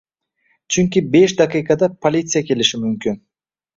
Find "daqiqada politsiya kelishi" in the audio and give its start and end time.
1.43-2.85